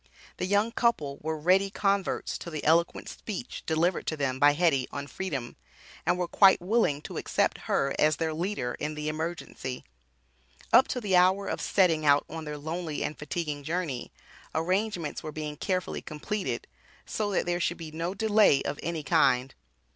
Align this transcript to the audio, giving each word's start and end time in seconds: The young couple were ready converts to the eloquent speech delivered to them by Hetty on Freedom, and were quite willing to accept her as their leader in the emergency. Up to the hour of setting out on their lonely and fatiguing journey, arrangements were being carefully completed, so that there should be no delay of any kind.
The 0.37 0.47
young 0.47 0.71
couple 0.71 1.19
were 1.21 1.37
ready 1.37 1.69
converts 1.69 2.35
to 2.39 2.49
the 2.49 2.63
eloquent 2.63 3.07
speech 3.07 3.61
delivered 3.67 4.07
to 4.07 4.17
them 4.17 4.39
by 4.39 4.53
Hetty 4.53 4.87
on 4.91 5.05
Freedom, 5.05 5.55
and 6.07 6.17
were 6.17 6.27
quite 6.27 6.59
willing 6.59 7.03
to 7.03 7.17
accept 7.17 7.59
her 7.69 7.93
as 7.99 8.15
their 8.15 8.33
leader 8.33 8.75
in 8.79 8.95
the 8.95 9.09
emergency. 9.09 9.83
Up 10.73 10.87
to 10.87 11.01
the 11.01 11.15
hour 11.15 11.45
of 11.45 11.61
setting 11.61 12.03
out 12.03 12.25
on 12.27 12.45
their 12.45 12.57
lonely 12.57 13.03
and 13.03 13.19
fatiguing 13.19 13.63
journey, 13.63 14.11
arrangements 14.55 15.21
were 15.21 15.31
being 15.31 15.55
carefully 15.55 16.01
completed, 16.01 16.65
so 17.05 17.29
that 17.29 17.45
there 17.45 17.59
should 17.59 17.77
be 17.77 17.91
no 17.91 18.15
delay 18.15 18.63
of 18.63 18.79
any 18.81 19.03
kind. 19.03 19.53